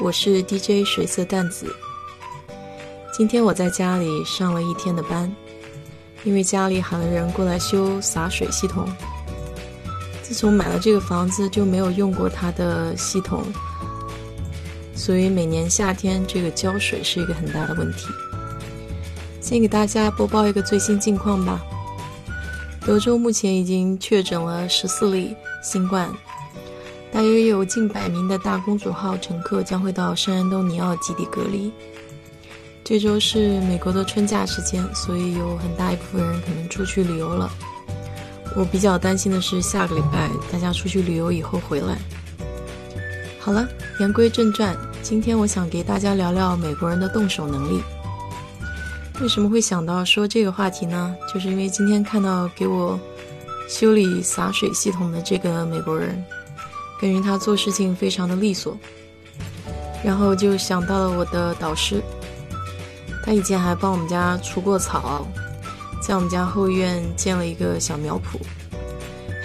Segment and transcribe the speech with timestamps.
[0.00, 1.66] 我是 DJ 水色淡子。
[3.12, 5.30] 今天我在家里上了一天的班，
[6.24, 8.88] 因为家里喊了人过来修洒水系统。
[10.22, 13.44] 自从买了这个房子，就没有用过它的系统，
[14.94, 18.08] 所以每年夏天这个浇水是一个很大的问题。
[19.38, 21.60] 先给大家播报一个最新近况吧。
[22.86, 26.10] 德州目前已经确诊了十四例新冠。
[27.12, 31.70] 大约有近百名的大公主号乘客将会到圣安东尼奥基地隔离。
[32.84, 37.50] 这周是美国的春假时间，所以有很大一部分人可能出去旅游了。
[38.56, 41.98] 我比较担心的是下个礼拜大家出去旅游以后回来。
[43.38, 47.80] 好了，言归正传，今天我想给大家聊聊美国人的动手能力。
[49.20, 51.14] 为什么会想到说这个话题呢？
[51.32, 52.98] 就是因为今天看到给我
[53.68, 56.24] 修理洒水系统的这个美国人。
[57.00, 58.76] 感觉他做事情非常的利索，
[60.04, 62.02] 然后就想到了我的导师，
[63.24, 65.26] 他以前还帮我们家除过草，
[66.02, 68.38] 在我们家后院建了一个小苗圃，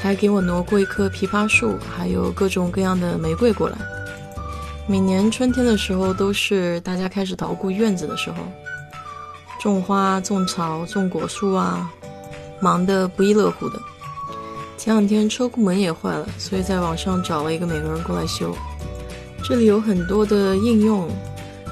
[0.01, 3.77] 还给我挪过一棵枇杷树，还有各种各样的玫瑰过来。
[4.85, 8.37] 每年春天的时候，都是大家开始捣鼓院子的时候，
[9.61, 11.89] 种花、种草、种果树啊，
[12.59, 13.79] 忙得不亦乐乎的。
[14.77, 18.55] 前两天车库门也坏了，所以在网上找了一个美国人过来修。
[19.43, 21.09] 这里有很多的应用，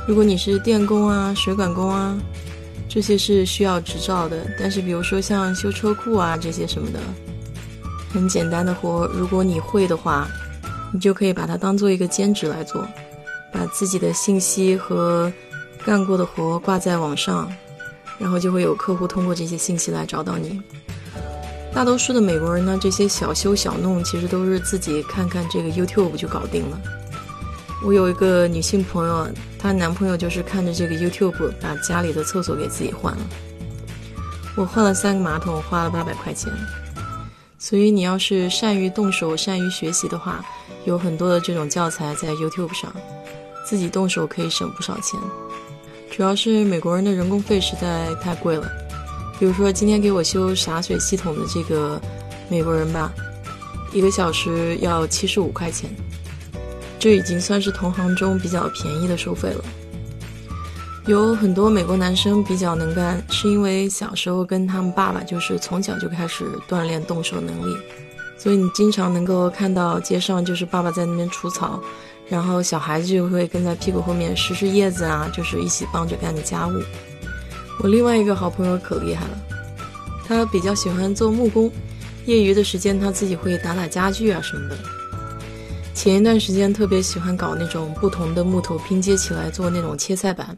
[0.07, 2.17] 如果你是电工啊、水管工啊，
[2.87, 4.45] 这些是需要执照的。
[4.59, 6.99] 但是比如说像修车库啊这些什么的，
[8.11, 10.27] 很简单的活，如果你会的话，
[10.93, 12.87] 你就可以把它当做一个兼职来做，
[13.51, 15.31] 把自己的信息和
[15.85, 17.51] 干过的活挂在网上，
[18.19, 20.61] 然后就会有客户通过这些信息来找到你。
[21.73, 26.79] 大多数的美国人呢，这些小修小弄其实都是自己看看这个 YouTube 就搞定了。
[27.83, 33.21] 我有一个女性朋友，她男朋友就是看着这个 YouTube 把家里的厕所给自己换了。
[34.55, 36.53] 我换了三个马桶，花了八百块钱。
[37.57, 40.45] 所以你要是善于动手、善于学习的话，
[40.85, 42.93] 有很多的这种教材在 YouTube 上，
[43.65, 45.19] 自己动手可以省不少钱。
[46.11, 48.82] 主要是美国人的人工费实在太贵了。
[49.39, 51.99] 比如说，今天给我修洒水系统的这个
[52.49, 53.11] 美国人吧，
[53.91, 55.89] 一个小时要七十五块钱，
[56.99, 59.63] 这已经算是同行中比较便宜的收费了。
[61.05, 67.75] 有很多美国男生比较能干，是因为小时候跟他们爸爸就是从小就开始锻炼动手能力，
[68.37, 71.77] 所以你经常能够看到街上就是爸爸在那边除草，
[72.29, 76.81] 然后小孩子就会跟在屁股后面拾拾叶子啊，就是一起帮着干的家务。
[77.79, 79.37] 我另外一个好朋友可厉害了，
[80.27, 81.71] 他比较喜欢做木工，
[82.25, 84.77] 业余的时间他自己会打打家具啊什么的。
[85.93, 90.57] 前一段时间特别喜欢搞那种不同的木头拼接起来做那种切菜板，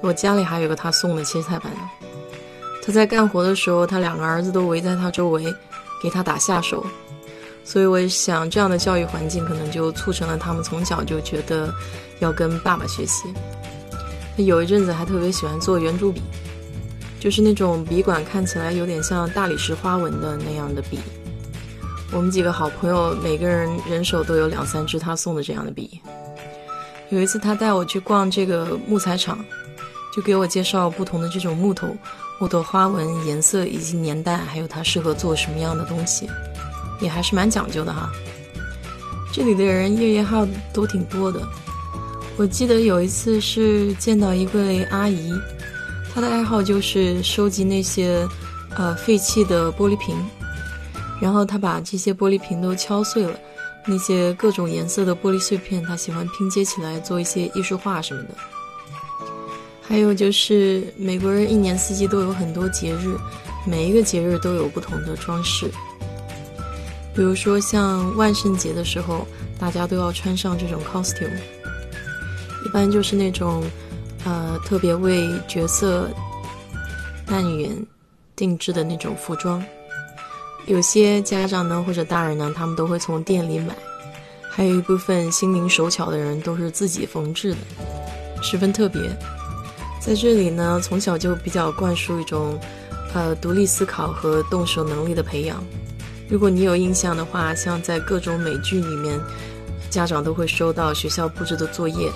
[0.00, 1.80] 我家里还有个他送的切菜板呢。
[2.82, 5.54] 他在干活的时候，他两个儿子都围在他周围，
[6.02, 6.84] 给他打下手。
[7.64, 11.72] 所以我想，这样的教育环境可能就促成了他们从小就觉得
[12.18, 13.32] 要跟爸爸学习。
[14.44, 16.22] 有一阵子还特别喜欢做圆珠笔，
[17.18, 20.98] 就是那种笔管看起来有点像大理石花纹的那样的笔。
[22.12, 26.00] 我们几个好朋友每个人人手都有两三支他送的这样的笔。
[27.08, 29.38] 有一次他带我去逛这个木材厂，
[30.14, 31.88] 就给我介绍不同的这种木头、
[32.38, 36.28] 木头花纹、颜色以及年代，还有它适合做什么样的东西，
[37.00, 38.10] 也还是蛮讲究的哈。
[39.32, 41.40] 这里的人业余号都挺多的。
[42.40, 45.30] 我记得有一次是见到一位阿姨，
[46.10, 48.26] 她的爱好就是收集那些
[48.74, 50.16] 呃废弃的玻璃瓶，
[51.20, 53.38] 然后她把这些玻璃瓶都敲碎了，
[53.86, 58.30] 那些各种颜色的玻璃碎片，她喜欢拼接起来做一些艺术画什么的。
[59.82, 63.18] 还有就是美国人一年四季都有很多节日，
[63.66, 65.70] 每一个节日都有不同的装饰，
[67.14, 69.28] 比如说像万圣节的时候，
[69.58, 71.38] 大家都要穿上这种 costume。
[72.64, 73.62] 一般就是那种，
[74.24, 76.08] 呃，特别为角色
[77.26, 77.70] 扮演
[78.36, 79.62] 定制的那种服装。
[80.66, 83.74] 有些家长呢，或者大人呢，他们都会从店里买。
[84.52, 87.58] 还有一部分心灵手巧的人，都是自己缝制的。
[88.42, 89.00] 十分特别。
[90.00, 92.58] 在这里呢，从小就比较灌输一种，
[93.14, 95.62] 呃，独立思考和动手能力的培养。
[96.28, 99.18] 如果你有印象的话，像在各种美剧里面，
[99.88, 102.10] 家长都会收到学校布置的作业，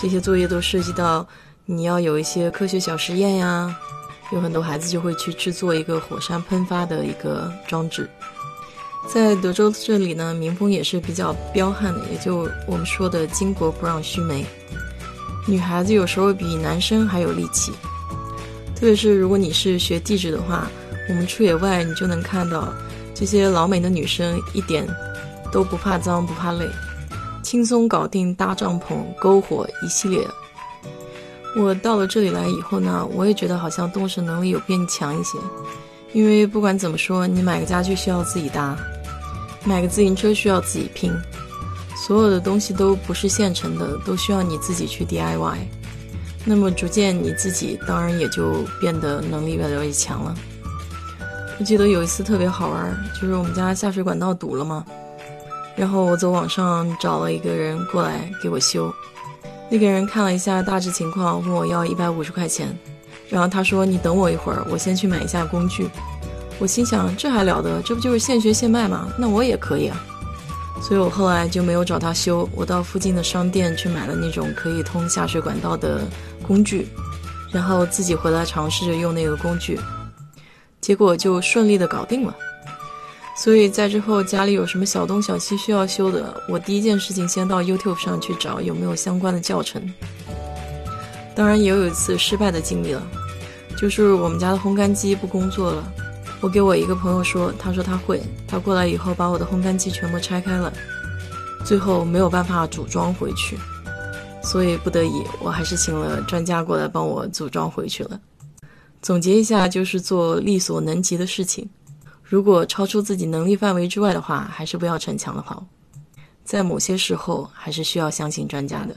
[0.00, 1.26] 这些作业都涉及到
[1.66, 3.76] 你要有一些科学小实验呀。
[4.30, 8.08] 有很多孩子就会去制作一个火山喷发的一个装置。
[9.10, 14.44] 在德州这里呢，民风也是比较彪悍的，也就我们说的“巾帼不让须眉”。
[15.48, 17.72] 女孩子有时候比男生还有力气，
[18.74, 20.68] 特别是如果你是学地质的话，
[21.08, 22.68] 我们出野外你就能看到
[23.14, 24.86] 这些老美的女生一点
[25.50, 26.68] 都不怕脏不怕累，
[27.48, 30.22] 轻松搞定搭帐篷、篝火一系列。
[31.56, 35.38] 我到了这里来以后呢，我也觉得好像动手能力有变强一些，
[36.12, 38.76] 因为不管怎么说，你买个家具需要自己搭，
[39.64, 41.10] 买个自行车需要自己拼。
[41.96, 45.56] 所有的东西都不是现成的，都需要你自己去 DIY。
[46.44, 50.34] 那么逐渐你自己当然也就变得能力越来越强了。
[51.58, 54.84] 我记得有一次特别好玩，就是我们家下水管道堵了嘛，
[55.78, 58.92] 然后我走网上找了一个人过来给我修。
[59.70, 62.76] 那个人看了一下大致情况，问我要一百五十块钱，
[63.28, 65.88] 然后他说：“你等我一会儿，我先去买一下工具。”
[66.58, 67.80] 我心想：这还了得？
[67.82, 69.08] 这不就是现学现卖吗？
[69.16, 69.96] 那我也可以啊。
[70.82, 76.00] 所以我后来就没有找他修，我到附近的商店去买了那种可以通下水管道的
[76.46, 76.88] 工具，
[77.52, 79.78] 然后自己回来尝试着用那个工具，
[80.80, 82.34] 结果就顺利的搞定了。
[83.38, 89.80] 所以在之后家里有什么小东小西需要修的，我第一件事情先到 YouTube 上去找有没有相关的教程。
[91.36, 93.02] 当然也有一次失败的经历了，
[93.76, 95.92] 就是我们家的烘干机不工作了。
[96.40, 100.72] 我给我一个朋友说，他说他会，他过来以后把我的烘干机全部拆开了，
[101.64, 103.56] 最后没有办法组装回去，
[104.42, 108.20] 所以不得已，我还是请了专家过来帮我组装回去了。
[109.00, 111.68] 总结一下，就是做力所能及的事情，
[112.28, 115.66] 如果超出自己能力范围之外的话，还是不要逞强的好，
[116.44, 118.94] 在某些时候还是需要相信专家的。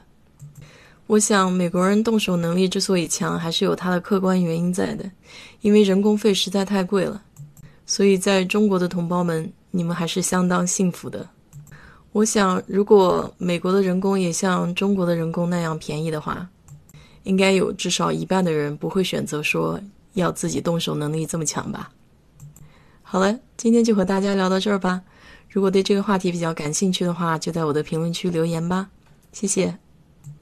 [1.08, 5.10] 我想，美国人动手能力之所以强，还是有它的客观原因在的，
[5.62, 7.24] 因为人工费实在太贵了。
[7.86, 11.26] 所以，在中国的同胞们，你们还是相当幸福的。
[12.12, 16.46] 我想，如果美国的人工也像中国的人工那样便宜的话，
[17.24, 19.80] 应该有至少一半的人不会选择说
[20.16, 21.90] 要自己动手能力这么强吧。
[23.12, 25.02] 好了，今天就和大家聊到这儿吧。
[25.50, 28.90] 如果对这个话题比较感兴趣的话，就在我的评论区留言吧。
[29.34, 29.78] 谢谢。